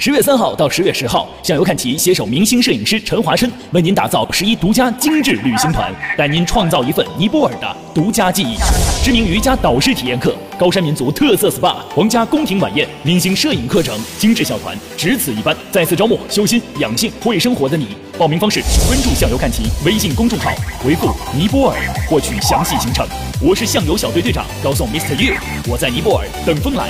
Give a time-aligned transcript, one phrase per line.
[0.00, 8.54] 十月三号到十月十号，向游看齐携手明星摄影师陈华琛，为您打造十一独家精致旅行团，带您创造一份尼泊尔的独家记忆。
[9.02, 15.54] 知名瑜伽导师体验课、高山民族特色 SPA、皇家宫廷晚宴、明星摄影课程、精致小团，只此一班。
[15.72, 17.88] 再次招募修心、养性、会生活的你。
[18.16, 20.52] 报名方式：关注向游看齐微信公众号，
[20.82, 21.76] 回复尼泊尔
[22.08, 23.04] 获取详细行程。
[23.42, 25.16] 我是向游小队队长高颂 Mr.
[25.16, 25.34] You，
[25.68, 26.88] 我在尼泊尔等风来，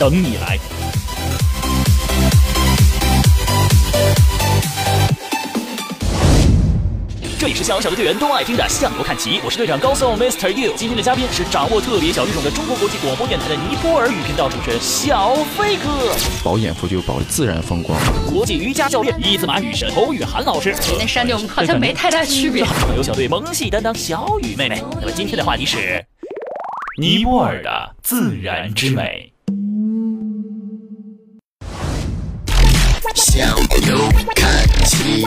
[0.00, 0.58] 等你来。
[7.50, 10.50] 这里是向游小队队员都爱听的向右看齐，我是队长高颂 Mr.
[10.50, 10.72] You。
[10.76, 17.98] 今天的嘉宾是掌握特别小语种的中国国际广播电台的尼泊尔语频道主持人小飞哥，保眼福就保自然风光。
[18.32, 22.64] 国际瑜伽教练一字马女神侯雨涵老师，那山顶好像没太大区别。
[22.64, 24.80] 向游小队萌系担当小雨妹妹。
[25.00, 26.06] 那么今天的话题是
[27.00, 29.32] 尼泊尔的自然之美。
[33.16, 33.48] 向
[33.88, 33.98] 右
[34.36, 35.24] 看齐。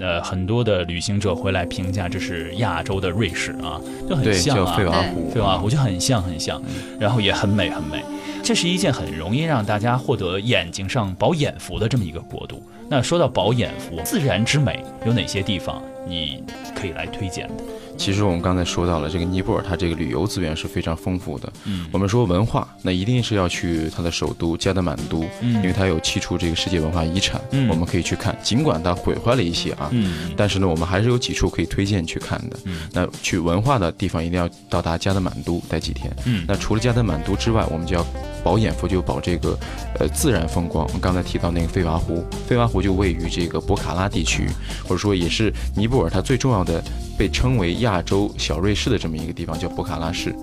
[0.00, 5.30] 呃，很多的旅行者回来评价这是亚洲的瑞士啊，就很像啊，费瓦湖。
[5.32, 5.60] 对吧？
[5.62, 6.60] 我就很像很像，
[6.98, 8.02] 然后也很美很美。
[8.44, 12.62] 这是一件很容易让大家获得眼睛上饱眼福的这么一个国度。
[12.90, 16.44] 那说到饱眼福，自然之美有哪些地方你
[16.76, 17.64] 可以来推荐的？
[17.96, 21.50] 其实我们刚才说到了，这个尼泊尔它这个旅游资源是非常丰富的。
[21.64, 28.36] 嗯我们说文化，那一定是要去它的首都加德满都，嗯因为它有七处这个世界文化遗产，嗯我们可以去看。
[28.42, 32.58] 尽管它毁坏了一些啊，嗯但是呢，我们还是有几处可以推荐去看的。
[32.64, 36.14] 嗯那去文化的地方一定要到达加德满都待几天。
[36.26, 38.04] 嗯那除了加德满都之外，我们就要
[38.44, 39.58] 保眼福，就保这个
[39.98, 40.84] 呃自然风光。
[40.86, 44.46] 我们刚才提到那个费瓦湖，费瓦湖就位于这个博卡拉地区，
[44.84, 46.84] 或者说也是尼泊尔它最重要的
[47.18, 50.34] 被称为亚洲小瑞士的这么一个地方，叫博卡拉市。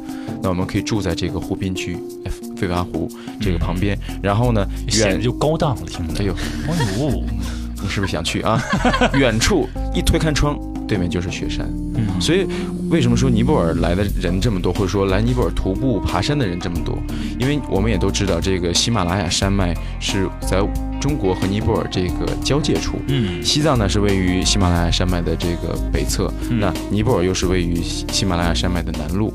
[0.41, 3.07] 那我们可以住在这个湖滨区，哎费瓦湖
[3.39, 4.65] 这个旁边，然后呢，
[4.97, 6.21] 远就高档了，听着。
[6.21, 6.33] 哎呦，
[6.67, 7.23] 哎呦，
[7.81, 8.61] 你是不是想去啊？
[9.13, 10.57] 远处一推开窗，
[10.91, 11.65] 对面就是雪山。
[11.95, 12.45] 嗯所以，
[12.89, 16.97] 为什么说尼泊尔来的人这么多，或者说来尼泊尔徒步爬山的人这么多？
[17.39, 20.61] 因为我们也都知道，这个喜马拉雅山脉是在
[20.99, 22.97] 中国和尼泊尔这个交界处。
[23.07, 29.31] 嗯西藏呢是位于喜马拉雅山脉的这个北侧，嗯那尼泊尔又是位于喜喜马拉雅山脉的南麓。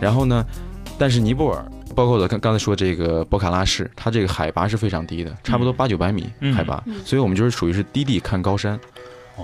[0.00, 0.46] 然后呢，
[0.96, 1.64] 但是尼泊尔。
[1.94, 8.80] 包括我刚刚才说这个博卡拉市，它这个海拔是非常低的，差不多八九百米嗯海拔，所以我们就是属于是低地看高山，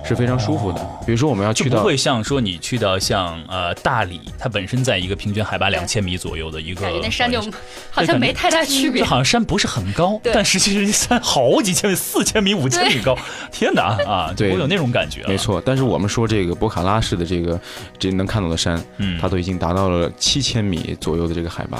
[0.04, 0.80] 是非常舒服的。
[1.06, 7.40] 比如说我们要去到不会像说你去到像呃大理，它本身在一个平均海拔两千米左右的一个感觉那山就
[7.90, 9.06] 好像没太大区别就。
[9.08, 13.16] 好像山不是很高，对但实际是山好几千米，四千米、五千米高，
[13.50, 14.32] 天哪啊！
[14.36, 15.24] 对我有那种感觉。
[15.26, 17.58] 没，错，但是我们说这个博卡拉市的这个
[17.98, 21.78] 这能看到的山，嗯，它都已经达到了七千米左右的这个海拔。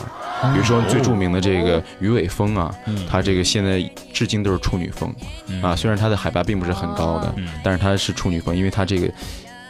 [0.53, 3.83] 比如说最著名的这个鱼尾峰啊，嗯它这个现在
[4.13, 5.13] 至今都是处女峰
[5.49, 9.11] 嗯啊，虽然它的海拔并不是很高的，嗯但是它是处女峰，因为它这个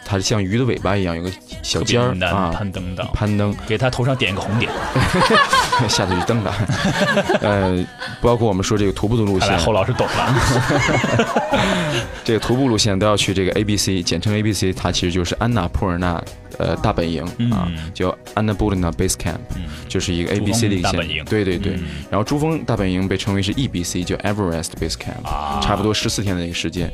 [0.05, 1.31] 它像鱼的尾巴一样有个
[1.63, 4.71] 小尖儿啊，攀登的，攀登，给他头上点一个红点。
[5.89, 6.53] 下次去蹬的。
[7.41, 7.85] 呃，
[8.21, 10.35] 包括我们说这个徒步的路线，看来侯老师懂了。
[12.25, 16.23] 这个徒步路线都要去这个 A B C，简称 A B C，它其实就是安娜普尔纳
[16.59, 21.75] 呃大本营啊嗯，叫 Annapurna Base Camp，嗯就是一个 A B C 的一个线大本营对对对。
[21.75, 26.91] 嗯然后珠峰大本营被称为是 E B C，叫 Everest Base Camp，、啊差不多十四天的一个时间。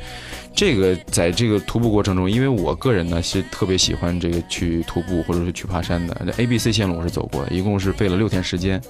[0.57, 6.17] 这个在这个徒步过程中，因为我个人呢是特别喜欢这个去徒步或者是去爬山的。
[6.25, 8.81] 这 A B C 线路我是走过的，一共是费了六天时间，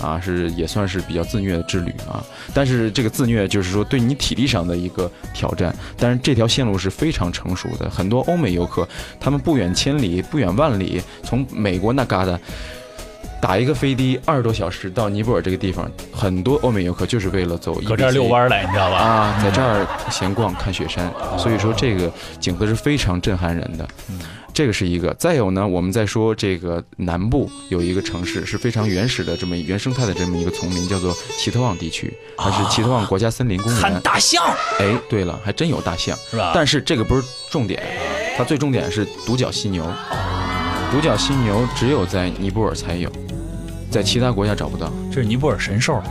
[0.00, 2.24] 啊，是也算是比较自虐的之旅啊。
[2.54, 12.38] 但是这个自虐就是说对你体力上的一个挑战，但是这条线路是非常成熟的，很多欧美游客他们不远千里、不远万里，从美国那旮瘩。
[13.42, 18.98] 打一个飞的二十多小时到尼泊尔这个地方，很多欧美游客就是为了走 E 搁这儿遛弯儿来，你知道吧？
[18.98, 23.88] 啊，在这儿闲逛看雪山，所以说这个景色是非常震撼人的。
[24.52, 33.98] 这个是一个，再有呢，我们再说这个南部有一个城市是非常原始的这么原生态的这么一个丛林，叫做奇特旺地区，它是奇特旺国家森林公看园。
[34.02, 34.44] 大象
[34.78, 36.52] 哎，对了，还真有大象，是吧？
[36.54, 37.82] 但是这个不是重点，
[38.40, 39.84] 它最重点是独角犀牛。
[40.90, 43.12] 独角犀牛只有在尼泊尔才有，
[43.90, 44.90] 在其他国家找不到。
[45.12, 46.02] 这是尼泊尔神兽，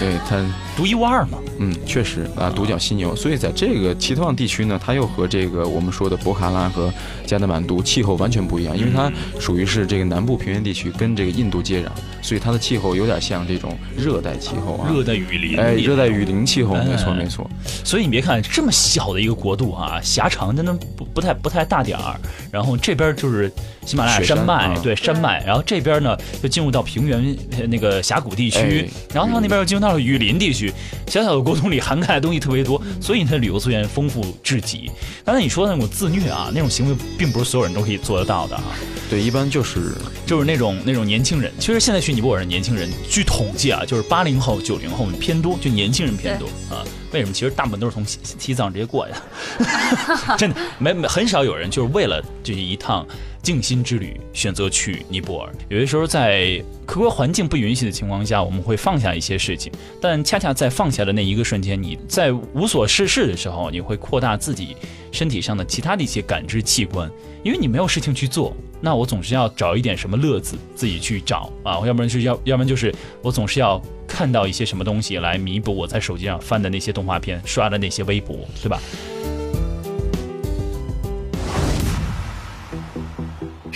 [0.00, 0.44] 对它，
[0.76, 1.38] 独一无二嘛。
[1.58, 3.16] 嗯，确实啊，独角犀牛。
[3.16, 6.92] 所以在这个奇特旺地区呢，它又和这个我们说的博卡拉和
[7.24, 11.86] 加德满都气候完全不一样，因为它属于是这个南部平原地区，跟这个印度接壤，
[12.20, 14.90] 所以它的气候有点像这种热带气候啊。
[14.92, 17.50] 热带雨林，哎，热带雨林气候，哎没错没错。
[17.82, 22.20] 所以你别看这么小的一个国度啊，狭长真的不不太不太大点儿。
[22.52, 23.50] 然后这边就是
[23.86, 25.42] 喜马拉雅雪山山脉，啊对山脉。
[25.46, 30.65] 然后这边呢就进入到平原呃那个峡谷地区，哎然后它那边又进入到了雨林地区。
[31.06, 34.90] 小小的国度里涵盖的东西特别多，所以它的旅游资源丰富至极。
[35.24, 38.64] 刚才你说的那种自虐啊，那种行为并不是所有人都可以做得到的啊。
[39.08, 39.92] 对，一般就是
[40.26, 46.84] 就是那种那种年轻人，其实现在去尼泊尔的年轻人，据统计啊，就是八零后、九零后偏多，就年轻人偏多啊。
[47.12, 47.32] 为什么？
[47.32, 53.06] 其实大部分都是从西西藏直接过来的， 真的没没很少有人就是为了这一趟
[53.42, 55.52] 静心之旅选择去尼泊尔。
[55.68, 64.76] 有的时候在客观环境不允许的情况下，我们会放下一些事情，但恰恰在放下的那一个瞬间，你在无所事事的时候，你会扩大自己
[65.12, 67.10] 身体上的其他的一些感知器官，
[67.44, 68.54] 因为你没有事情去做。
[68.78, 78.80] 那我总是要找一点什么乐子自己去找啊，要不然是要，要不然就是我总是要看到一些什么东西来弥补我在手机上翻的那些动画片、刷的那些微博，对吧？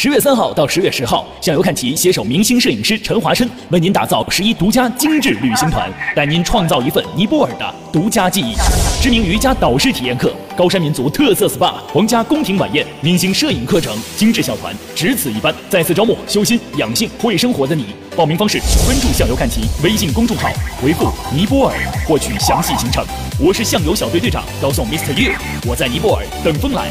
[0.02, 8.54] 十月三号到十月十号，向游看齐携手明星摄影师陈华琛，为您打造十一独家精致旅行团，带您创造一份尼泊尔的独家记忆。
[9.02, 15.54] 知名瑜伽导师体验课、高山民族特色 SPA、皇家宫廷晚宴、明星摄影课程、精致小团，只此一班。
[15.68, 17.84] 再次招募修心、养性、会生活的你。
[18.16, 20.48] 报名方式：关注向游看齐微信公众号，
[20.82, 21.76] 回复尼泊尔
[22.08, 23.04] 获取详细行程。
[23.38, 25.12] 我是向游小队队长高颂 Mr.
[25.12, 25.34] You，
[25.68, 26.88] 我在尼泊尔等风来，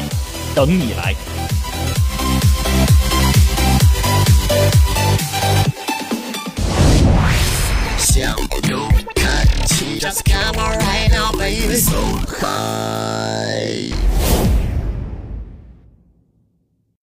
[0.54, 1.12] 等你来。